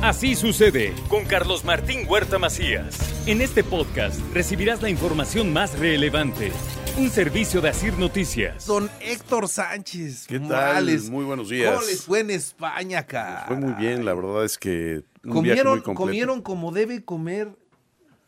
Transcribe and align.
Así 0.00 0.36
sucede 0.36 0.94
con 1.08 1.24
Carlos 1.24 1.64
Martín 1.64 2.06
Huerta 2.08 2.38
Macías. 2.38 2.96
En 3.26 3.40
este 3.40 3.64
podcast 3.64 4.20
recibirás 4.32 4.80
la 4.80 4.90
información 4.90 5.52
más 5.52 5.76
relevante. 5.76 6.52
Un 6.96 7.10
servicio 7.10 7.60
de 7.60 7.70
Asir 7.70 7.98
Noticias. 7.98 8.64
Don 8.66 8.88
Héctor 9.00 9.48
Sánchez. 9.48 10.28
¿Qué 10.28 10.38
tal? 10.38 10.48
Morales. 10.48 11.10
Muy 11.10 11.24
buenos 11.24 11.48
días. 11.48 11.74
¿Cómo 11.74 11.84
les 11.84 12.04
fue 12.04 12.20
en 12.20 12.30
España, 12.30 13.06
cara? 13.06 13.46
Fue 13.48 13.56
muy 13.56 13.72
bien, 13.72 14.04
la 14.04 14.14
verdad 14.14 14.44
es 14.44 14.56
que 14.56 15.02
un 15.24 15.42
viaje 15.42 15.62
Comieron, 15.62 15.72
muy 15.72 15.82
completo. 15.82 16.06
comieron 16.06 16.42
como 16.42 16.70
debe 16.70 17.04
comer 17.04 17.48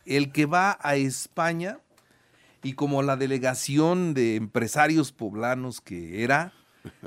el 0.06 0.32
que 0.32 0.46
va 0.46 0.76
a 0.82 0.96
España 0.96 1.78
y 2.64 2.72
como 2.72 3.00
la 3.02 3.16
delegación 3.16 4.12
de 4.12 4.34
empresarios 4.34 5.12
poblanos 5.12 5.80
que 5.80 6.24
era, 6.24 6.52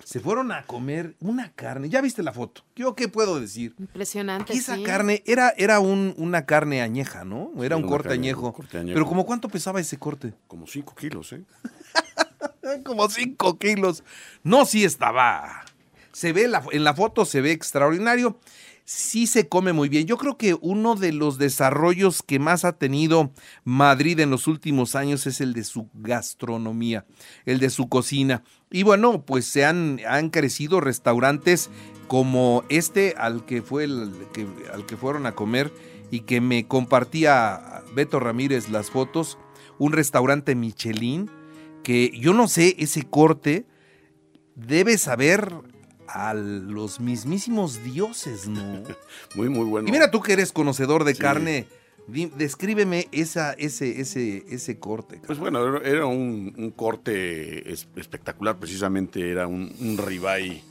se 0.04 0.20
fueron 0.20 0.52
a 0.52 0.64
comer 0.64 1.16
una 1.20 1.52
carne. 1.54 1.90
Ya 1.90 2.02
viste 2.02 2.24
la 2.24 2.32
foto. 2.34 2.64
¿Yo 2.76 2.96
qué 2.96 3.08
puedo 3.08 3.40
decir? 3.40 3.74
Impresionante. 3.80 4.54
Esa 4.54 4.76
sí. 4.76 4.84
carne 4.84 5.24
era, 5.26 5.54
era 5.58 5.80
un- 5.80 6.14
una 6.18 6.46
carne 6.46 6.82
añeja, 6.82 7.24
¿no? 7.26 7.52
Era 7.64 7.76
Sí, 7.76 7.82
un 7.82 7.88
una 7.88 7.92
corte 7.92 8.10
carne, 8.10 8.24
añejo. 8.28 8.46
un 8.48 8.52
corte 8.52 8.78
añejo. 8.78 8.94
Pero 8.96 9.06
como 9.08 9.26
cuánto 9.26 9.50
pesaba 9.50 9.80
ese 9.80 9.98
corte? 9.98 10.34
Como 10.48 10.68
5 10.68 10.96
kilos, 10.96 11.34
¿eh? 11.34 11.44
Como 12.84 13.10
5 13.10 13.58
kilos. 13.58 14.04
No, 14.44 14.66
sí 14.66 14.84
estaba. 14.84 15.64
Se 16.12 16.32
ve, 16.34 16.48
la- 16.48 16.64
en 16.72 16.84
la 16.84 16.94
foto 16.94 17.26
se 17.26 17.42
ve 17.42 17.52
extraordinario. 17.52 18.38
Sí 18.86 19.28
se 19.28 19.48
come 19.48 19.72
muy 19.72 19.88
bien. 19.88 20.08
Yo 20.08 20.18
creo 20.18 20.38
que 20.38 20.56
uno 20.60 20.96
de 20.96 21.14
los 21.14 21.38
desarrollos 21.38 22.22
que 22.22 22.38
más 22.38 22.66
ha 22.66 22.74
tenido 22.74 23.32
Madrid 23.64 24.20
en 24.20 24.30
los 24.30 24.48
últimos 24.48 24.96
años 24.96 25.26
es 25.26 25.40
el 25.40 25.54
de 25.54 25.64
su 25.64 25.90
gastronomía, 25.94 27.06
el 27.46 27.60
de 27.60 27.70
su 27.70 27.88
cocina. 27.88 28.44
Y 28.72 28.84
bueno, 28.84 29.24
pues 29.26 29.46
se 29.46 29.64
han, 29.64 30.02
han 30.08 30.30
crecido 30.30 30.82
restaurantes 30.82 31.70
como 32.08 32.66
este 32.68 33.16
al 33.18 33.46
que, 33.46 33.62
fue 33.62 33.86
el, 33.86 34.12
que- 34.34 34.48
al 34.74 34.86
que 34.86 34.98
fueron 34.98 35.26
a 35.28 35.32
comer 35.34 35.72
y 36.12 36.22
que 36.22 36.42
me 36.42 36.68
compartía 36.68 37.84
Beto 37.96 38.20
Ramírez 38.20 38.70
las 38.70 38.92
fotos. 38.92 39.38
Un 39.80 39.94
restaurante 39.94 40.56
Michelin 40.56 41.30
que 41.84 42.12
yo 42.20 42.34
no 42.34 42.48
sé, 42.50 42.76
ese 42.80 43.04
corte 43.04 43.66
debe 44.56 44.98
saber 44.98 45.52
a 46.08 46.34
los 46.34 47.00
mismísimos 47.00 47.84
dioses, 47.84 48.48
¿no? 48.48 48.84
Muy, 49.36 49.50
muy 49.50 49.66
bueno. 49.66 49.88
Y 49.88 49.92
mira 49.92 50.12
tú 50.12 50.22
que 50.22 50.34
eres 50.34 50.52
conocedor 50.52 51.04
de 51.04 51.16
Sí. 51.16 51.22
carne, 51.22 51.68
descríbeme 52.08 53.08
esa, 53.12 53.54
ese, 53.54 54.02
ese, 54.02 54.44
ese 54.50 54.78
corte. 54.80 55.22
Pues 55.26 55.40
bueno, 55.40 55.78
era- 55.82 56.06
un, 56.06 56.54
un 56.58 56.72
corte 56.72 57.72
es- 57.72 57.88
espectacular, 57.96 58.58
precisamente 58.58 59.32
era 59.32 59.48
un, 59.48 59.74
un 59.80 59.98
ribeye. 59.98 60.62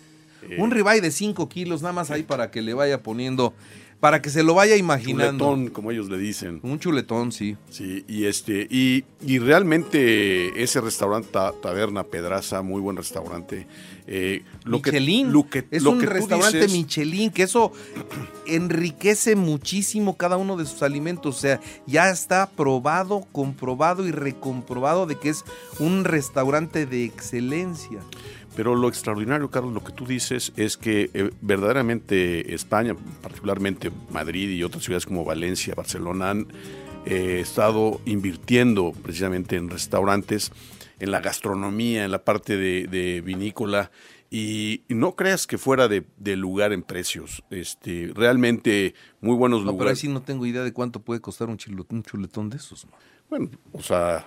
eh, 0.49 0.57
Un 0.59 0.71
ribeye 0.71 1.01
de 1.01 1.11
5 1.11 1.49
kilos, 1.49 1.83
nada 1.83 1.93
más 1.95 2.11
ahí 2.11 2.23
para 2.23 2.51
que 2.51 2.63
le 2.63 2.75
vaya 2.75 3.03
poniendo, 3.03 3.55
para 4.03 4.21
que 4.21 4.31
se 4.31 4.43
lo 4.43 4.55
vaya 4.55 4.75
imaginando. 4.75 5.45
chuletón, 5.45 5.71
como 5.71 5.93
ellos 5.93 6.09
le 6.11 6.19
dicen. 6.19 6.59
Un 6.65 6.81
chuletón, 6.81 7.31
sí. 7.31 7.57
Sí, 7.71 8.05
y 8.09 8.25
este, 8.25 8.67
y, 8.69 9.05
y 9.25 9.39
realmente 9.39 10.61
ese 10.61 10.81
restaurante 10.81 11.29
Ta- 11.31 11.53
Taberna 11.63 12.03
Pedraza, 12.03 12.63
muy 12.63 12.81
buen 12.81 12.97
restaurante. 12.97 13.69
eh, 14.09 14.43
lo 14.65 14.83
que- 14.83 14.91
Michelin. 14.91 15.33
lo 15.33 15.49
que, 15.49 15.65
es 15.71 15.85
lo 15.85 15.93
un 15.93 16.01
que 16.01 16.07
restaurante 16.07 16.59
dices- 16.67 16.73
Michelin, 16.73 17.31
que 17.31 17.45
eso 17.45 17.71
enriquece 18.47 19.37
muchísimo 19.37 20.17
cada 20.17 20.37
uno 20.37 20.57
de 20.57 20.67
sus 20.67 20.83
alimentos. 20.83 21.37
O 21.37 21.41
sea, 21.41 21.61
ya 21.87 22.11
está 22.11 22.51
probado, 22.51 23.25
comprobado 23.31 24.07
y 24.07 24.11
recomprobado 24.11 25.07
de 25.07 25.17
que 25.19 25.29
es 25.29 25.45
un 25.79 26.05
restaurante 26.05 26.87
de 26.87 27.05
excelencia. 27.05 28.01
Pero 28.55 28.75
lo 28.75 28.89
extraordinario, 28.89 29.51
Carlos, 29.51 29.73
lo 29.73 29.83
que 29.83 29.93
tú 29.93 30.07
dices 30.07 30.53
es 30.57 30.77
que 30.77 31.11
eh, 31.15 31.31
verdaderamente 31.41 32.55
España, 32.55 32.95
particularmente 33.23 33.91
Madrid 34.11 34.51
y 34.51 34.63
otras 34.63 34.85
ciudades 34.85 35.07
como 35.07 35.25
Valencia, 35.25 35.75
Barcelona, 35.75 36.31
han 36.31 36.49
eh, 37.07 37.41
estado 37.41 38.01
invirtiendo 38.05 38.93
precisamente 39.03 39.57
en 39.57 39.71
restaurantes, 39.71 40.53
en 41.01 41.11
la 41.11 41.21
gastronomía, 41.21 42.05
en 42.05 42.11
la 42.11 42.25
parte 42.25 42.57
de, 42.57 42.87
de 42.87 43.23
vinícola. 43.23 43.91
Y 44.35 44.83
no 44.89 45.15
creas 45.15 45.47
que 45.47 45.59
fuera 45.59 45.89
de, 45.89 46.05
de 46.17 46.37
lugar 46.37 46.73
en 46.73 46.83
precios. 46.83 47.43
Este, 47.51 48.11
realmente 48.15 48.95
muy 49.21 49.37
buenos 49.37 49.61
No, 49.61 49.73
pero 49.73 49.73
ahí 49.73 49.79
lugares. 49.79 49.99
sí 49.99 50.09
no 50.09 50.23
tengo 50.23 50.47
idea 50.47 50.63
de 50.63 50.73
cuánto 50.73 51.01
puede 51.01 51.21
costar 51.21 51.51
un, 51.51 51.59
chuletón 51.59 52.49
de 52.49 52.57
esos. 52.57 52.87
¿no? 52.87 52.93
Bueno, 53.29 53.51
o 53.73 53.83
sea, 53.83 54.27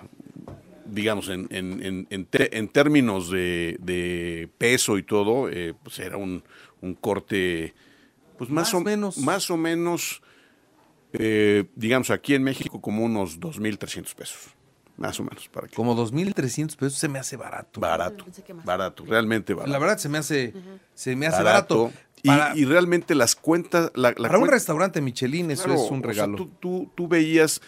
digamos, 0.90 1.28
en, 1.28 1.46
en- 1.50 1.82
en- 1.84 2.06
en 2.10 2.24
te- 2.26 2.56
en 2.56 2.68
términos 2.68 3.30
de, 3.30 3.76
de 3.80 4.48
peso 4.58 4.98
y 4.98 5.02
todo, 5.02 5.48
eh, 5.50 5.74
pues 5.82 5.98
era 5.98 6.16
un, 6.16 6.42
un 6.80 6.94
corte, 6.94 7.74
pues 8.38 8.50
más, 8.50 8.68
Más 8.68 8.74
o 8.74 8.80
menos. 8.80 9.18
Más 9.18 9.50
o 9.50 9.56
menos, 9.56 10.22
eh, 11.12 11.64
digamos, 11.74 12.10
aquí 12.10 12.34
en 12.34 12.42
México 12.42 12.80
como 12.80 13.04
unos 13.04 13.40
2.300 13.40 14.14
pesos. 14.14 14.38
Más 14.96 15.20
o 15.20 15.24
menos, 15.24 15.48
para 15.50 15.68
que... 15.68 15.74
Como 15.74 15.94
2.300 15.94 16.74
pesos 16.76 16.94
se 16.98 17.08
me 17.08 17.18
hace 17.18 17.36
barato. 17.36 17.80
Barato, 17.80 18.24
barato, 18.64 19.04
realmente 19.04 19.52
barato. 19.52 19.70
La 19.70 19.78
verdad 19.78 19.98
se 19.98 20.08
me 20.08 20.16
hace, 20.18 20.54
se 20.94 21.14
me 21.16 21.26
hace 21.26 21.42
barato. 21.42 21.92
Y, 22.22 22.28
Para, 22.28 22.56
y 22.56 22.64
realmente 22.64 23.14
las 23.14 23.36
cuentas... 23.36 23.92
La, 23.94 24.14
la 24.16 24.28
para 24.28 24.38
un 24.38 24.48
restaurante 24.48 25.02
Michelin 25.02 25.50
eso 25.50 25.64
Claro, 25.64 25.84
es 25.84 25.90
un 25.90 25.98
o 25.98 26.02
sea, 26.02 26.08
regalo. 26.08 26.36
tú, 26.36 26.48
tú- 26.58 26.90
tú 26.94 27.08
veías 27.08 27.60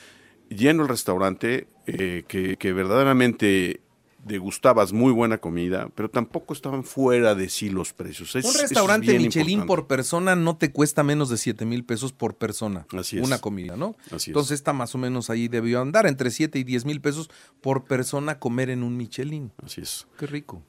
lleno 0.48 0.82
el 0.82 0.88
restaurante, 0.88 1.68
eh, 1.86 2.24
que, 2.28 2.56
que 2.56 2.72
verdaderamente 2.72 3.80
degustabas 4.24 4.92
muy 4.92 5.12
buena 5.12 5.38
comida, 5.38 5.88
pero 5.94 6.10
tampoco 6.10 6.52
estaban 6.52 6.84
fuera 6.84 7.34
de 7.34 7.48
sí 7.48 7.70
los 7.70 7.92
precios. 7.94 8.34
Es- 8.36 8.44
un 8.44 8.50
es 8.50 8.60
restaurante 8.62 9.16
Michelin 9.18 9.50
importante. 9.60 9.66
por 9.66 9.86
persona 9.86 10.36
no 10.36 10.56
te 10.58 10.70
cuesta 10.72 11.02
menos 11.02 11.30
de 11.30 11.38
7 11.38 11.64
mil 11.64 11.84
pesos 11.84 12.12
por 12.12 12.34
persona. 12.36 12.86
Así 12.96 13.18
es. 13.18 13.24
Una 13.24 13.38
comida, 13.38 13.76
¿no? 13.76 13.96
Así 14.06 14.16
es. 14.16 14.28
Entonces 14.28 14.52
está 14.56 14.72
más 14.72 14.94
o 14.94 14.98
menos 14.98 15.30
ahí 15.30 15.48
debió 15.48 15.80
andar, 15.80 16.06
entre 16.06 16.30
7 16.30 16.58
y 16.58 16.64
10 16.64 16.84
mil 16.84 17.00
pesos 17.00 17.30
por 17.62 17.84
persona 17.84 18.38
comer 18.38 18.70
en 18.70 18.82
un 18.82 18.96
Michelin. 18.96 19.52
Así 19.64 19.80
es. 19.80 20.06
Qué 20.18 20.26
rico. 20.26 20.62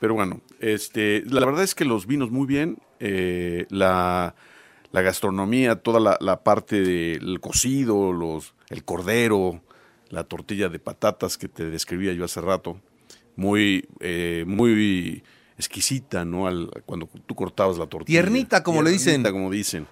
Pero 0.00 0.14
bueno, 0.14 0.42
este, 0.60 1.22
la 1.26 1.44
verdad 1.46 1.62
es 1.64 1.74
que 1.74 1.84
los 1.84 2.06
vinos 2.06 2.30
muy 2.30 2.46
bien, 2.46 2.78
eh, 3.00 3.66
la, 3.70 4.34
la 4.92 5.02
gastronomía, 5.02 5.76
toda 5.76 6.00
la, 6.00 6.16
la 6.20 6.42
parte 6.42 6.80
del 6.82 7.40
cocido, 7.40 8.12
los, 8.12 8.54
el 8.70 8.84
cordero, 8.84 9.60
la 10.10 10.24
tortilla 10.24 10.68
de 10.68 10.78
patatas 10.78 11.36
que 11.36 11.48
te 11.48 11.68
describía 11.68 12.12
yo 12.12 12.24
hace 12.24 12.40
rato, 12.40 12.80
muy, 13.36 13.86
eh, 14.00 14.44
muy 14.46 15.22
exquisita, 15.58 16.24
¿no? 16.24 16.46
Al, 16.46 16.70
cuando 16.86 17.08
tú 17.26 17.34
cortabas 17.34 17.78
la 17.78 17.86
tortilla. 17.86 18.22
Tiernita, 18.22 18.62
como 18.62 18.82
le 18.82 18.90
dicen. 18.90 19.22
Como 19.22 19.50
dicen. 19.50 19.86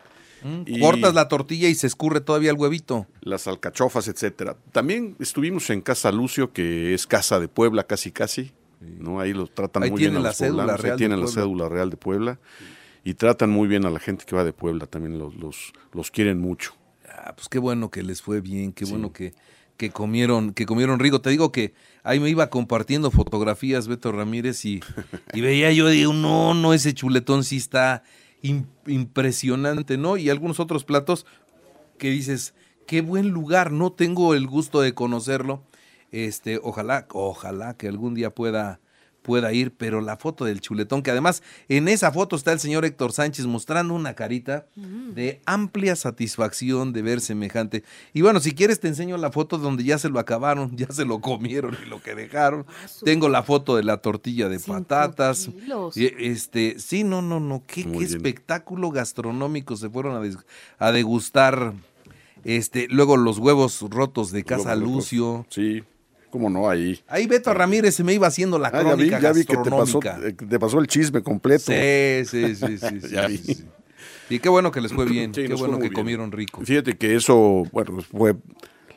Y- 0.65 0.81
Cortas 0.81 1.13
la 1.15 1.27
tortilla 1.29 1.69
y 1.69 1.75
se 1.75 1.87
escurre 1.89 2.21
todavía 2.21 2.51
el 2.51 2.57
huevito. 2.57 3.07
Las 3.21 3.49
alcachofas, 3.49 4.07
etcétera. 4.07 4.57
También 4.71 5.17
estuvimos 5.19 5.69
en 5.71 5.81
Casa 5.81 6.13
Lucio, 6.13 6.53
que 6.53 6.95
es 6.95 7.07
casa 7.07 7.41
de 7.41 7.49
Puebla, 7.49 7.85
casi 7.85 8.13
casi. 8.13 8.53
¿no? 8.81 9.19
Ahí 9.19 9.33
los 9.33 9.53
tratan 9.53 9.83
Ahí 9.83 9.91
muy 9.91 9.99
bien 10.01 10.15
a 10.17 10.21
la 10.21 10.29
los 10.29 10.37
cédula 10.37 10.63
poblanos, 10.65 10.85
ahí 10.85 10.97
tienen 10.97 11.19
la 11.19 11.25
Puebla. 11.27 11.43
cédula 11.43 11.69
real 11.69 11.91
de 11.91 11.97
Puebla. 11.97 12.39
Y 13.07 13.15
tratan 13.15 13.51
muy 13.51 13.69
bien 13.69 13.87
a 13.87 13.91
la 13.91 14.01
gente 14.01 14.25
que 14.25 14.35
va 14.35 14.43
de 14.43 14.53
Puebla, 14.53 14.87
también 14.89 15.17
los, 15.17 15.37
los, 15.37 15.73
los 15.93 16.11
quieren 16.11 16.41
mucho. 16.41 16.73
Ah, 17.09 17.35
pues 17.37 17.49
qué 17.49 17.61
bueno 17.61 17.89
que 17.89 18.03
les 18.03 18.21
fue 18.21 18.41
bien, 18.41 18.73
qué 18.73 18.85
bueno 18.85 19.13
que, 19.13 19.33
que 19.77 19.91
comieron, 19.91 20.53
que 20.53 20.67
comieron 20.67 20.99
rico. 20.99 21.21
Te 21.21 21.31
digo 21.31 21.53
que 21.53 21.73
ahí 22.03 22.19
me 22.19 22.29
iba 22.31 22.51
compartiendo 22.51 23.13
fotografías 23.13 23.87
Beto 23.87 24.11
Ramírez 24.11 24.65
y, 24.65 24.81
y 25.33 25.41
veía 25.41 25.71
yo, 25.71 25.87
digo, 25.89 26.13
no, 26.13 26.53
no, 26.55 26.75
ese 26.75 26.95
chuletón 26.95 27.45
sí 27.45 27.59
está 27.59 28.03
im- 28.43 28.67
impresionante, 28.89 29.97
¿no? 29.99 30.17
Y 30.17 30.29
algunos 30.29 30.59
otros 30.59 30.83
platos 30.83 31.27
que 31.99 32.11
dices, 32.11 32.55
qué 32.89 33.03
buen 33.03 33.29
lugar, 33.29 33.71
no 33.71 33.93
tengo 33.93 34.35
el 34.35 34.49
gusto 34.49 34.81
de 34.81 34.95
conocerlo. 34.95 35.63
Este, 36.11 36.59
ojalá, 36.61 37.07
ojalá 37.13 37.77
que 37.77 37.87
algún 37.87 38.15
día 38.15 38.31
pueda 38.31 38.81
pueda 39.27 39.53
ir, 39.53 39.73
pero 39.77 40.01
la 40.01 40.17
foto 40.17 40.45
del 40.45 40.61
chuletón, 40.61 41.03
que 41.03 41.11
además 41.11 41.43
en 41.69 41.89
esa 41.89 42.13
foto 42.13 42.37
está 42.37 42.53
el 42.53 42.61
señor 42.61 42.85
Héctor 42.85 43.13
Sánchez 43.13 43.45
mostrando 43.47 43.93
una 43.93 44.15
carita 44.15 44.67
de 44.77 45.41
amplia 45.45 45.97
satisfacción 45.97 46.93
de 46.93 47.03
ver 47.03 47.21
semejante. 47.21 47.83
Y 48.15 48.23
bueno, 48.23 48.39
si 48.41 48.53
quieres 48.53 48.79
te 48.81 48.89
enseño 48.89 49.17
la 49.17 49.33
foto 49.33 49.59
donde 49.59 49.83
ya 49.85 49.99
se 49.99 50.09
lo 50.09 50.19
acabaron, 50.21 50.71
ya 50.77 50.87
se 50.93 51.05
lo 51.05 51.21
comieron 51.21 51.77
y 51.85 51.89
lo 51.89 52.01
que 52.01 52.15
dejaron. 52.15 52.65
Tengo 53.05 53.29
la 53.29 53.43
foto 53.43 53.77
de 53.77 53.83
la 53.83 53.97
tortilla 53.99 54.49
de 54.49 54.61
patatas. 54.61 55.49
kilos. 55.49 55.97
Este, 55.97 56.79
sí, 56.79 57.03
no, 57.05 57.21
no, 57.21 57.41
no, 57.41 57.63
qué, 57.67 57.83
espectáculo 58.05 58.91
gastronómico 58.91 59.77
se 59.77 59.91
fueron 59.91 60.15
a, 60.17 60.21
des- 60.21 60.39
a 60.79 60.93
degustar. 60.93 61.73
Este, 62.45 62.87
luego 62.89 63.17
los 63.17 63.39
huevos 63.39 63.81
rotos 63.91 64.31
de 64.31 64.45
Casa 64.45 64.77
Lucio. 64.77 65.47
Sí, 65.51 65.83
cómo 66.31 66.51
no, 66.51 66.69
ahí. 66.69 67.01
Ahí 67.09 67.27
Beto 67.27 67.53
Ramírez 67.55 67.95
se 67.95 68.05
me 68.05 68.13
iba 68.15 68.27
haciendo 68.27 68.59
la 68.59 68.69
Ah, 68.69 68.83
ya 68.83 68.95
vi, 68.95 69.09
crónica 69.09 69.21
ya 69.21 69.33
vi 69.33 69.45
que 69.45 69.57
te 69.57 69.71
pasó, 69.71 70.01
gastronómica. 70.01 70.21
eh, 70.29 70.35
que 70.37 70.47
te 70.47 70.59
pasó 70.59 70.79
el 70.79 70.87
chisme 70.87 71.23
completo. 71.23 71.73
Sí, 71.73 72.25
sí, 72.25 72.55
sí, 72.55 72.79
sí, 72.79 73.01
sí, 73.01 73.09
Ya 73.11 73.29
sí, 73.29 73.33
vi. 73.47 73.55
sí. 73.55 73.65
Y 74.29 74.39
qué 74.41 74.49
bueno 74.49 74.71
que 74.73 74.81
les 74.81 74.93
fue 74.93 75.05
bien, 75.07 75.33
Sí, 75.35 75.45
qué 75.47 75.55
bueno 75.55 75.77
que 75.77 75.83
bien. 75.83 75.93
comieron 75.95 76.33
rico. 76.33 76.61
Fíjate 76.65 76.97
que 76.97 77.15
eso, 77.15 77.65
bueno, 77.73 78.01
fue 78.03 78.35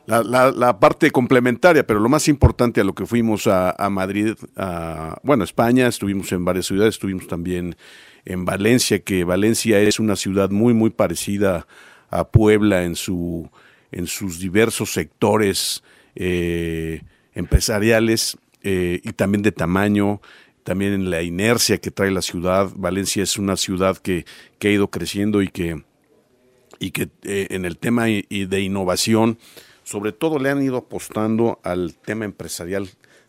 la, 0.06 0.22
la- 0.24 0.50
la 0.50 0.80
parte 0.80 1.10
complementaria, 1.12 1.86
pero 1.86 2.00
lo 2.00 2.08
más 2.08 2.26
importante 2.28 2.80
a 2.80 2.84
lo 2.84 2.94
que 2.94 3.06
fuimos 3.06 3.46
a, 3.46 3.70
a 3.70 3.90
Madrid, 3.90 4.34
a, 4.56 5.18
bueno, 5.22 5.44
España, 5.44 5.86
estuvimos 5.86 6.32
en 6.32 6.44
varias 6.44 6.66
ciudades, 6.66 6.94
estuvimos 6.96 7.28
también 7.28 7.76
en 8.24 8.44
Valencia, 8.44 8.98
que 8.98 9.22
Valencia 9.24 9.78
es 9.80 10.00
una 10.00 10.16
ciudad 10.16 10.50
muy, 10.50 10.74
muy 10.74 10.90
parecida 10.90 11.66
a 12.10 12.28
Puebla 12.28 12.82
en, 12.82 12.96
su, 12.96 13.48
en 13.92 14.06
sus 14.08 14.40
diversos 14.40 14.92
sectores 14.92 15.82
eh, 16.16 17.02
empresariales 17.40 18.38
eh, 18.62 19.00
y 19.02 19.12
también 19.12 19.42
de 19.42 19.52
tamaño, 19.52 20.20
también 20.62 20.92
en 20.92 21.10
la 21.10 21.22
inercia 21.22 21.78
que 21.78 21.90
trae 21.90 22.10
la 22.10 22.22
ciudad. 22.22 22.70
Valencia 22.76 23.22
es 23.22 23.36
una 23.36 23.56
ciudad 23.56 23.96
que, 23.96 24.24
que 24.58 24.68
ha 24.68 24.72
ido 24.72 24.88
creciendo 24.88 25.42
y 25.42 25.48
que, 25.48 25.82
y 26.78 26.92
que 26.92 27.08
eh, 27.22 27.48
en 27.50 27.64
el 27.64 27.78
tema 27.78 28.04
de 28.04 28.60
innovación, 28.60 29.38
sobre 29.82 30.12
todo 30.12 30.38
le 30.38 30.50
han 30.50 30.62
ido 30.62 30.76
apostando 30.76 31.60
al 31.64 31.94
tema 31.94 32.24
empresarial 32.24 32.88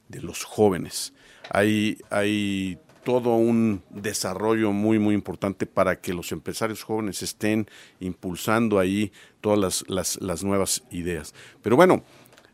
de 0.09 0.21
los 0.21 0.43
jóvenes. 0.43 1.13
Hay, 1.49 1.97
hay 2.09 2.77
todo 3.03 3.35
un 3.35 3.81
desarrollo 3.89 4.71
muy, 4.71 4.99
muy 4.99 5.15
importante 5.15 5.65
para 5.65 5.99
que 5.99 6.13
los 6.13 6.31
empresarios 6.31 6.83
jóvenes 6.83 7.23
estén 7.23 7.67
impulsando 7.99 8.79
ahí 8.79 9.11
todas 9.41 9.83
las, 9.87 10.19
las, 10.19 10.43
nuevas 10.43 10.83
ideas. 10.91 11.33
Pero 11.61 11.75
bueno, 11.75 12.03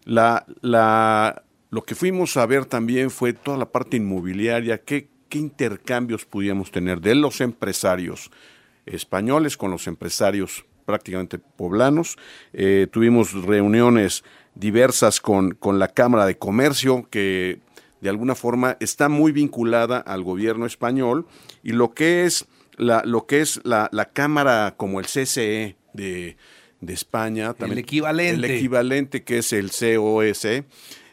la, 0.06 0.46
la, 0.62 1.44
lo 1.70 1.84
que 1.84 1.96
fuimos 1.96 2.38
a 2.38 2.46
ver 2.46 2.66
también 2.66 3.12
fue 3.12 3.34
toda 3.34 3.58
la 3.58 3.72
parte 3.72 3.98
inmobiliaria, 3.98 4.80
qué, 4.80 5.10
qué 5.30 5.38
intercambios 5.38 6.26
podíamos 6.26 6.72
tener 6.72 7.02
de 7.02 7.16
los 7.16 7.42
empresarios 7.42 8.32
españoles 8.86 9.58
con 9.58 9.72
los 9.72 9.88
empresarios 9.88 10.66
prácticamente 10.86 11.38
poblanos. 11.38 12.18
Eh, 12.54 12.88
tuvimos 12.90 13.34
reuniones 13.34 14.24
diversas 14.56 15.20
con, 15.20 15.52
con 15.52 15.80
la 15.80 15.90
Cámara 15.90 16.26
de 16.26 16.38
Comercio, 16.38 17.08
que 17.10 17.60
de 18.00 18.10
alguna 18.10 18.36
forma 18.36 18.78
está 18.80 19.10
muy 19.10 19.32
vinculada 19.32 19.98
al 19.98 20.24
gobierno 20.24 20.66
español, 20.66 21.28
y 21.64 21.74
lo 21.74 21.94
que 21.94 22.26
es 22.26 22.46
la, 22.78 23.04
lo 23.04 23.26
que 23.26 23.42
es 23.42 23.60
la, 23.66 23.90
la 23.92 24.06
Cámara 24.06 24.76
como 24.78 25.00
el 25.02 25.08
CCE 25.08 25.76
de, 25.94 26.38
de 26.80 26.94
España, 26.94 27.54
también, 27.54 27.80
el 27.80 27.84
equivalente. 27.84 28.46
El 28.46 28.46
equivalente 28.46 29.24
que 29.24 29.40
es 29.40 29.52
el 29.52 29.72
COS, 29.72 30.48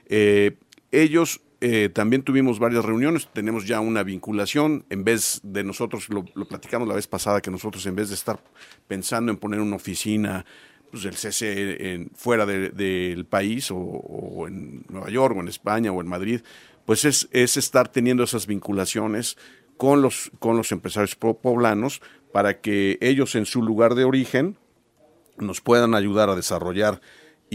eh, 0.06 0.56
ellos 0.90 1.40
eh, 1.60 1.88
también 1.88 2.22
tuvimos 2.22 2.58
varias 2.58 2.84
reuniones, 2.84 3.28
tenemos 3.32 3.66
ya 3.66 3.80
una 3.80 4.02
vinculación, 4.02 4.84
en 4.90 5.04
vez 5.04 5.40
de 5.42 5.64
nosotros, 5.64 6.08
lo, 6.08 6.24
platicamos 6.24 6.86
la 6.86 6.94
vez 6.94 7.06
pasada, 7.06 7.40
que 7.40 7.50
nosotros 7.50 7.86
en 7.86 7.96
vez 7.96 8.08
de 8.08 8.14
estar 8.14 8.38
pensando 8.86 9.32
en 9.32 9.38
poner 9.38 9.60
una 9.60 9.76
oficina 9.76 10.44
pues, 10.90 11.04
del 11.04 11.14
CC 11.14 12.08
fuera 12.14 12.44
del 12.44 13.24
país 13.26 13.70
o, 13.70 14.44
en 14.46 14.84
Nueva 14.88 15.08
York 15.08 15.36
o 15.36 15.40
en 15.40 15.48
España 15.48 15.90
o 15.90 16.00
en 16.00 16.08
Madrid, 16.08 16.42
pues 16.84 17.04
es, 17.04 17.28
es 17.32 17.56
estar 17.56 17.88
teniendo 17.88 18.24
esas 18.24 18.46
vinculaciones 18.46 19.38
con 19.76 20.02
los, 20.02 20.30
con 20.38 20.56
los 20.56 20.70
empresarios 20.72 21.16
poblanos 21.16 22.00
para 22.32 22.60
que 22.60 22.98
ellos 23.00 23.34
en 23.34 23.46
su 23.46 23.62
lugar 23.62 23.94
de 23.94 24.04
origen 24.04 24.56
nos 25.38 25.60
puedan 25.60 25.94
ayudar 25.94 26.28
a 26.28 26.36
desarrollar 26.36 27.00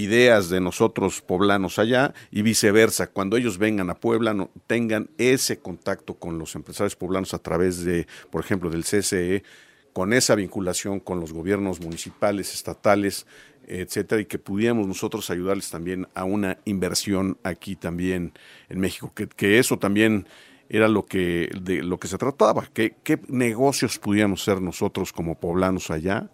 ideas 0.04 0.50
de 0.50 0.62
nosotros 0.62 1.22
poblanos 1.22 1.80
allá 1.80 2.14
y 2.32 2.42
viceversa. 2.42 3.08
Cuando 3.08 3.38
ellos 3.38 3.58
vengan 3.58 3.90
a 3.90 3.96
Puebla, 3.96 4.34
no, 4.34 4.50
tengan 4.68 5.10
ese 5.18 5.60
contacto 5.60 6.16
con 6.16 6.40
los 6.40 6.56
empresarios 6.56 6.96
poblanos 6.96 7.34
a 7.34 7.40
través 7.40 7.84
de, 7.84 8.08
por 8.32 8.44
ejemplo, 8.44 8.70
del 8.70 8.84
CCE, 8.84 9.44
con 9.94 10.14
esa 10.14 10.36
vinculación 10.36 11.00
con 11.00 11.20
los 11.20 11.34
gobiernos 11.34 11.82
municipales, 11.82 12.54
estatales, 12.54 13.26
etcétera, 13.68 14.22
y 14.22 14.26
que 14.26 14.40
pudiéramos 14.40 14.88
nosotros 14.88 15.30
ayudarles 15.30 15.70
también 15.70 16.08
a 16.16 16.24
una 16.24 16.58
inversión 16.66 17.38
aquí 17.44 17.76
también 17.76 18.34
en 18.70 18.80
México, 18.80 19.12
que, 19.14 19.28
que 19.28 19.60
eso 19.60 19.78
también 19.78 20.26
era 20.70 20.88
lo 20.88 21.06
que, 21.06 21.50
de 21.62 21.84
lo 21.84 21.98
que 22.00 22.08
se 22.08 22.18
trataba, 22.18 22.68
que, 22.74 22.96
qué 23.04 23.20
negocios 23.28 23.98
pudiéramos 23.98 24.44
ser 24.44 24.62
nosotros 24.62 25.12
como 25.12 25.40
poblanos 25.40 25.90
allá, 25.90 26.30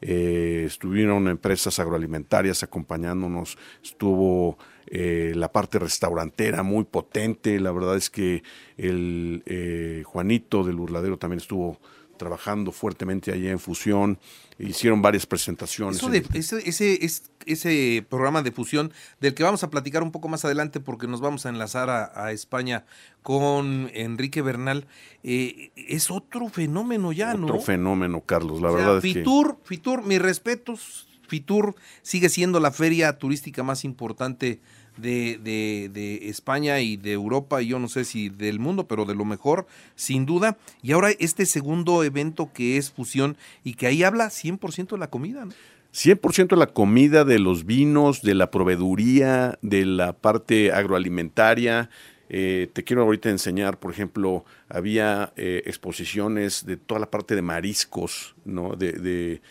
eh, 0.00 0.64
estuvieron 0.66 1.28
empresas 1.28 1.78
agroalimentarias 1.78 2.62
acompañándonos, 2.62 3.58
estuvo 3.82 4.58
eh, 4.86 5.32
la 5.36 5.52
parte 5.52 5.78
restaurantera 5.78 6.62
muy 6.62 6.84
potente, 6.84 7.60
la 7.60 7.70
verdad 7.72 7.96
es 7.96 8.08
que 8.08 8.42
el 8.76 9.42
eh, 9.46 10.02
Juanito 10.06 10.64
del 10.64 10.76
Burladero 10.76 11.18
también 11.18 11.38
estuvo 11.38 11.78
trabajando 12.20 12.70
fuertemente 12.70 13.32
allí 13.32 13.48
en 13.48 13.58
Fusión, 13.58 14.18
hicieron 14.58 15.00
varias 15.00 15.24
presentaciones. 15.24 16.02
ese, 16.34 16.68
ese, 16.68 17.22
ese, 17.46 18.06
programa 18.10 18.42
de 18.42 18.52
fusión 18.52 18.92
del 19.20 19.32
que 19.32 19.42
vamos 19.42 19.64
a 19.64 19.70
platicar 19.70 20.02
un 20.02 20.12
poco 20.12 20.28
más 20.28 20.44
adelante 20.44 20.80
porque 20.80 21.06
nos 21.06 21.22
vamos 21.22 21.46
a 21.46 21.48
enlazar 21.48 21.88
a, 21.88 22.30
España 22.32 22.84
con 23.22 23.90
Enrique 23.94 24.42
Bernal, 24.42 24.86
eh, 25.22 25.70
es 25.76 26.10
otro 26.10 26.50
fenómeno 26.50 27.10
ya, 27.12 27.32
¿no? 27.32 27.46
Otro 27.46 27.60
fenómeno, 27.62 28.20
Carlos, 28.20 28.60
la 28.60 28.70
verdad 28.70 28.98
es 28.98 29.02
Fitur, 29.02 29.56
que... 29.56 29.68
Fitur, 29.68 30.02
mis 30.04 30.20
respetos, 30.20 31.08
Fitur 31.26 31.74
sigue 32.02 32.28
siendo 32.28 32.60
la 32.60 32.70
feria 32.70 33.18
turística 33.18 33.62
más 33.62 33.86
importante 33.86 34.60
de, 34.96 35.38
de, 35.42 36.28
España 36.28 36.80
y 36.80 36.96
de 36.96 37.12
Europa, 37.12 37.62
y 37.62 37.68
yo 37.68 37.78
no 37.78 37.88
sé 37.88 38.04
si 38.04 38.28
del 38.28 38.58
mundo, 38.58 38.86
pero 38.86 39.04
de 39.04 39.14
lo 39.14 39.24
mejor, 39.24 39.66
sin 39.94 40.26
duda. 40.26 40.58
Y 40.82 40.92
ahora 40.92 41.10
este 41.18 41.46
segundo 41.46 42.04
evento 42.04 42.50
que 42.52 42.76
es 42.76 42.90
fusión 42.90 43.36
y 43.64 43.74
que 43.74 43.86
ahí 43.86 44.02
habla 44.02 44.26
100% 44.26 44.90
de 44.90 44.98
la 44.98 45.10
comida, 45.10 45.44
¿no? 45.44 45.52
100% 45.92 46.48
de 46.48 46.56
la 46.56 46.68
comida, 46.68 47.24
de 47.24 47.38
los 47.38 47.66
vinos, 47.66 48.22
de 48.22 48.34
la 48.34 48.50
proveeduría, 48.50 49.58
de 49.60 49.84
la 49.84 50.12
parte 50.12 50.72
agroalimentaria. 50.72 51.90
Eh, 52.28 52.68
te 52.72 52.84
quiero 52.84 53.02
ahorita 53.02 53.28
enseñar, 53.28 53.80
por 53.80 53.90
ejemplo, 53.90 54.44
había 54.68 55.32
eh, 55.36 55.62
exposiciones 55.66 56.64
de 56.64 56.76
toda 56.76 57.00
la 57.00 57.10
parte 57.10 57.34
de 57.34 57.42
mariscos, 57.42 58.36
¿no? 58.44 58.76
de, 58.76 58.92
de, 58.92 59.42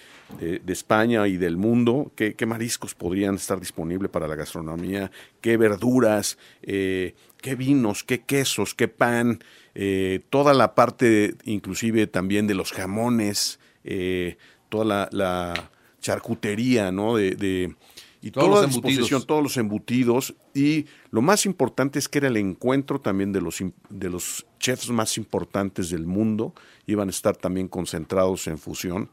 España 0.68 1.28
y 1.28 1.38
del 1.38 1.58
mundo, 1.58 2.12
qué, 2.16 2.46
mariscos 2.46 2.96
podrían 2.96 3.36
estar 3.36 3.60
disponibles 3.60 4.10
para 4.10 4.28
la 4.28 4.36
gastronomía, 4.36 5.12
qué 5.42 5.58
verduras, 5.58 6.38
eh, 6.62 7.16
qué 7.42 7.56
vinos, 7.56 8.04
qué 8.04 8.22
quesos, 8.22 8.76
qué 8.76 8.88
pan, 8.88 9.44
eh, 9.76 10.22
toda 10.30 10.54
la 10.54 10.76
parte 10.76 11.36
inclusive 11.46 12.08
también 12.08 12.48
de 12.48 12.54
los 12.54 12.72
jamones, 12.72 13.60
eh, 13.84 14.38
toda 14.70 15.10
la, 15.12 15.70
charcutería, 16.02 16.94
¿no? 16.94 17.18
De, 17.18 17.76
y 18.22 18.32
todos 18.32 18.48
toda 18.48 18.62
los 18.68 18.76
embutidos. 18.76 19.28
todos 19.28 19.44
los 19.44 19.58
embutidos. 19.58 20.36
Y 20.54 20.86
lo 21.12 21.22
más 21.22 21.46
importante 21.46 22.00
es 22.00 22.08
que 22.08 22.20
era 22.20 22.30
el 22.30 22.38
encuentro 22.38 23.00
también 23.00 23.34
de 23.34 23.42
los, 23.42 23.62
de 23.90 24.10
los 24.10 24.46
chefs 24.60 24.90
más 24.90 25.18
importantes 25.18 25.90
del 25.90 26.06
mundo. 26.06 26.54
Iban 26.86 27.10
a 27.10 27.12
estar 27.12 27.36
también 27.36 27.68
concentrados 27.68 28.48
en 28.48 28.58
fusión. 28.58 29.10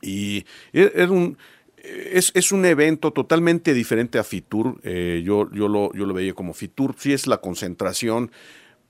Y 0.00 0.44
es 0.72 1.08
un, 1.08 1.36
es, 1.76 2.52
un 2.52 2.64
evento 2.64 3.12
totalmente 3.12 3.74
diferente 3.74 4.18
a 4.18 4.24
Fitur. 4.24 4.80
Eh, 4.82 5.22
yo, 5.24 5.50
yo, 5.52 5.68
lo, 5.68 5.92
yo 5.94 6.06
lo 6.06 6.14
veía 6.14 6.34
como 6.34 6.54
Fitur. 6.54 6.94
Sí 6.98 7.12
es 7.12 7.26
la 7.26 7.38
concentración 7.38 8.30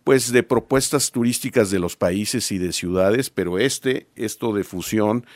pues 0.05 0.33
de 0.33 0.43
propuestas 0.43 1.11
turísticas 1.11 1.71
de 1.71 1.79
los 1.79 1.97
países 1.97 2.51
y 2.53 2.59
de 2.59 2.73
ciudades, 2.73 3.31
pero 3.31 3.59
este, 3.59 4.09
esto 4.17 4.53
de 4.55 4.65
fusión, 4.65 5.27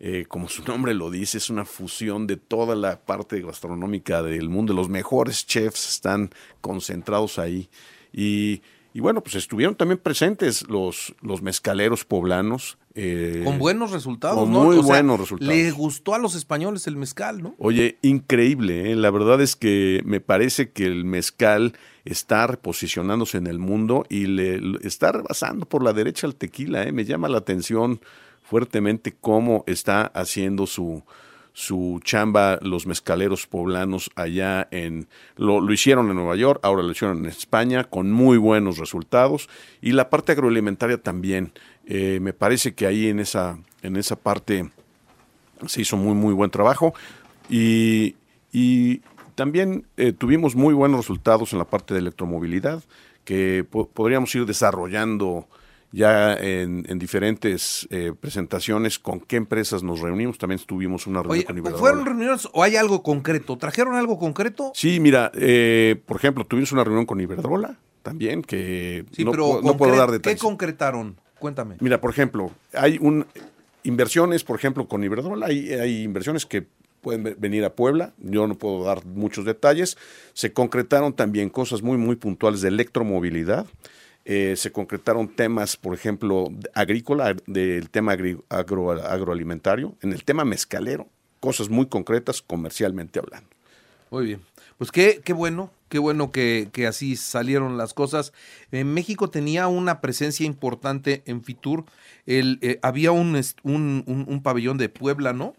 eh, 0.00 0.24
como 0.26 0.48
su 0.48 0.64
nombre 0.64 0.94
lo 0.94 1.10
dice, 1.10 1.38
es 1.38 1.50
una 1.50 1.64
fusión 1.64 2.26
de 2.26 2.36
toda 2.36 2.74
la 2.74 2.98
parte 3.00 3.40
gastronómica 3.40 4.22
del 4.22 4.48
mundo. 4.48 4.72
Los 4.72 4.88
mejores 4.88 5.46
chefs 5.46 5.88
están 5.88 6.30
concentrados 6.60 7.38
ahí. 7.38 7.68
Y 8.12 8.62
y 8.96 9.00
bueno, 9.00 9.20
pues 9.20 9.34
estuvieron 9.34 9.74
también 9.74 9.98
presentes 9.98 10.66
los, 10.70 11.14
los 11.20 11.42
mezcaleros 11.42 12.06
poblanos. 12.06 12.78
Eh, 12.94 13.42
con 13.44 13.58
buenos 13.58 13.90
resultados, 13.90 14.38
con 14.38 14.48
Muy 14.48 14.78
buenos 14.78 15.20
resultados. 15.20 15.54
Le 15.54 15.70
gustó 15.70 16.14
a 16.14 16.18
los 16.18 16.34
españoles 16.34 16.86
el 16.86 16.96
mezcal, 16.96 17.42
¿no? 17.42 17.54
Oye, 17.58 17.98
increíble, 18.00 18.90
¿eh? 18.90 18.96
la 18.96 19.10
verdad 19.10 19.42
es 19.42 19.54
que 19.54 20.00
me 20.06 20.20
parece 20.20 20.70
que 20.70 20.86
el 20.86 21.04
mezcal 21.04 21.74
está 22.06 22.46
posicionándose 22.48 23.36
en 23.36 23.48
el 23.48 23.58
mundo 23.58 24.06
y 24.08 24.28
le, 24.28 24.62
está 24.82 25.12
rebasando 25.12 25.66
por 25.66 25.84
la 25.84 25.92
derecha 25.92 26.26
al 26.26 26.34
tequila, 26.34 26.84
¿eh? 26.84 26.92
Me 26.92 27.04
llama 27.04 27.28
la 27.28 27.36
atención 27.36 28.00
fuertemente 28.42 29.14
cómo 29.20 29.62
está 29.66 30.06
haciendo 30.06 30.66
su, 30.66 31.02
su 31.56 32.00
chamba 32.04 32.58
los 32.60 32.86
mezcaleros 32.86 33.46
poblanos 33.46 34.10
allá 34.14 34.68
en 34.70 35.08
lo, 35.36 35.62
lo, 35.62 35.72
hicieron 35.72 36.10
en 36.10 36.16
Nueva 36.16 36.36
York, 36.36 36.60
ahora 36.62 36.82
lo 36.82 36.90
hicieron 36.90 37.20
en 37.20 37.24
España 37.24 37.84
con 37.84 38.12
muy 38.12 38.36
buenos 38.36 38.76
resultados. 38.76 39.48
Y 39.80 39.92
la 39.92 40.10
parte 40.10 40.32
agroalimentaria 40.32 40.98
también. 40.98 41.52
Eh, 41.86 42.18
me 42.20 42.34
parece 42.34 42.74
que 42.74 42.86
ahí 42.86 43.06
en 43.06 43.20
esa 43.20 43.58
en 43.80 43.96
esa 43.96 44.16
parte 44.16 44.68
se 45.66 45.80
hizo 45.80 45.96
muy 45.96 46.12
muy 46.12 46.34
buen 46.34 46.50
trabajo. 46.50 46.92
Y, 47.48 48.16
y 48.52 49.00
también 49.34 49.86
eh, 49.96 50.12
tuvimos 50.12 50.56
muy 50.56 50.74
buenos 50.74 51.00
resultados 51.00 51.54
en 51.54 51.58
la 51.58 51.64
parte 51.64 51.94
de 51.94 52.00
electromovilidad 52.00 52.82
que 53.24 53.64
podríamos 53.94 54.34
ir 54.34 54.44
desarrollando 54.44 55.48
ya 55.96 56.34
en, 56.34 56.98
diferentes 56.98 57.88
eh, 57.90 58.12
presentaciones 58.18 58.98
con 58.98 59.18
qué 59.18 59.36
empresas 59.36 59.82
nos 59.82 60.00
reunimos. 60.00 60.36
También 60.36 60.60
tuvimos 60.60 61.06
una 61.06 61.22
reunión 61.22 61.44
con 61.46 61.56
Iberdrola. 61.56 61.80
¿Fueron 61.80 62.04
reuniones 62.04 62.46
o 62.52 62.62
hay 62.62 62.76
algo 62.76 63.02
concreto? 63.02 63.56
¿Trajeron 63.56 63.94
algo 63.94 64.18
concreto? 64.18 64.72
Sí, 64.74 65.00
mira, 65.00 65.32
eh, 65.34 65.98
por 66.04 66.18
ejemplo, 66.18 66.44
tuvimos 66.44 66.70
una 66.72 66.84
reunión 66.84 67.06
con 67.06 67.18
Iberdrola 67.18 67.78
también, 68.02 68.42
que 68.42 69.06
no, 69.18 69.32
puedo 69.78 69.96
dar 69.96 70.10
detalles. 70.10 70.38
¿Qué 70.38 70.46
concretaron? 70.46 71.16
Cuéntame. 71.38 71.76
Mira, 71.80 71.98
por 71.98 72.10
ejemplo, 72.10 72.50
hay 72.74 72.98
un 73.00 73.24
inversiones, 73.82 74.44
por 74.44 74.56
ejemplo, 74.58 74.88
con 74.88 75.02
Iberdrola, 75.02 75.46
hay, 75.46 75.72
hay 75.72 76.02
inversiones 76.02 76.44
que 76.44 76.66
pueden 77.00 77.36
venir 77.38 77.64
a 77.64 77.74
Puebla, 77.74 78.12
yo 78.18 78.46
no 78.46 78.56
puedo 78.56 78.84
dar 78.84 79.06
muchos 79.06 79.46
detalles. 79.46 79.96
Se 80.34 80.52
concretaron 80.52 81.14
también 81.14 81.48
cosas 81.48 81.80
muy, 81.80 81.96
muy 81.96 82.16
puntuales 82.16 82.60
de 82.60 82.68
electromovilidad. 82.68 83.66
Eh, 84.28 84.56
se 84.56 84.72
concretaron 84.72 85.28
temas, 85.28 85.76
por 85.76 85.94
ejemplo, 85.94 86.48
agrícola, 86.74 87.36
del 87.46 87.88
tema 87.90 88.10
agro, 88.48 88.90
agroalimentario, 88.90 89.94
en 90.02 90.12
el 90.12 90.24
tema 90.24 90.44
mezcalero, 90.44 91.06
cosas 91.38 91.68
muy 91.68 91.86
concretas 91.86 92.42
comercialmente 92.42 93.20
hablando. 93.20 93.48
Muy 94.10 94.26
bien. 94.26 94.40
Pues 94.78 94.90
qué, 94.90 95.20
qué 95.24 95.32
bueno, 95.32 95.70
qué 95.88 96.00
bueno 96.00 96.32
que, 96.32 96.70
que, 96.72 96.88
así 96.88 97.14
salieron 97.14 97.78
las 97.78 97.94
cosas. 97.94 98.32
En 98.72 98.92
México 98.92 99.30
tenía 99.30 99.68
una 99.68 100.00
presencia 100.00 100.44
importante 100.44 101.22
en 101.26 101.44
Fitur. 101.44 101.84
El, 102.26 102.58
eh, 102.62 102.80
había 102.82 103.12
un, 103.12 103.40
un, 103.62 104.24
un, 104.26 104.42
pabellón 104.42 104.76
de 104.76 104.88
Puebla, 104.88 105.34
¿no? 105.34 105.54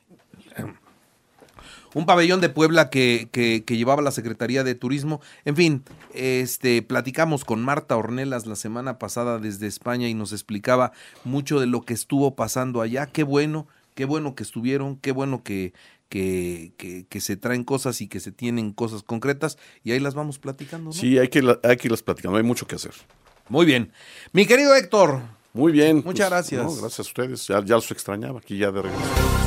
Un 1.98 2.06
pabellón 2.06 2.42
de 2.42 2.50
Puebla 2.50 2.92
que, 2.92 3.28
que, 3.32 3.64
que, 3.66 3.76
llevaba 3.76 4.04
la 4.04 4.12
Secretaría 4.12 4.64
de 4.64 4.76
Turismo. 4.76 5.20
En 5.46 5.56
fin, 5.56 5.84
este, 6.14 6.84
platicamos 6.84 7.44
con 7.44 7.64
Marta 7.64 7.98
Ornelas 7.98 8.46
la 8.46 8.56
semana 8.56 9.00
pasada 9.00 9.40
desde 9.40 9.66
España 9.66 10.08
y 10.08 10.14
nos 10.14 10.32
explicaba 10.32 10.92
mucho 11.24 11.60
de 11.60 11.66
lo 11.66 11.82
que 11.82 11.96
estuvo 11.96 12.36
pasando 12.36 12.82
allá. 12.82 13.08
Qué 13.08 13.24
bueno, 13.24 13.68
qué 13.96 14.06
bueno 14.06 14.36
que 14.36 14.44
estuvieron, 14.44 14.98
qué 14.98 15.12
bueno 15.12 15.42
que, 15.44 15.74
que, 16.08 16.72
que, 17.10 17.20
se 17.20 17.36
traen 17.36 17.64
cosas 17.64 18.00
y 18.02 18.08
que 18.08 18.20
se 18.20 18.32
tienen 18.32 18.74
cosas 18.74 19.02
concretas 19.02 19.58
y 19.84 19.92
ahí 19.92 20.00
las 20.00 20.14
vamos 20.14 20.38
platicando. 20.38 20.92
¿no? 20.92 20.94
Sí, 20.94 21.18
hay 21.18 21.30
que, 21.30 21.40
hay 21.64 21.78
que 21.78 21.88
irlas 21.88 22.04
platicando, 22.04 22.38
hay 22.38 22.44
mucho 22.44 22.68
que 22.68 22.76
hacer. 22.76 22.94
Muy 23.50 23.66
bien. 23.66 23.92
Mi 24.34 24.46
querido 24.46 24.76
Héctor. 24.76 25.22
Muy 25.52 25.72
bien. 25.72 26.04
Muchas 26.06 26.30
pues, 26.30 26.52
gracias. 26.52 26.80
gracias 26.80 27.00
a 27.00 27.02
ustedes. 27.02 27.48
Ya, 27.48 27.66
ya 27.66 27.76
los 27.76 27.90
extrañaba 27.90 28.38
aquí 28.38 28.60
ya 28.60 28.72
de 28.72 28.84
regreso. 28.84 29.47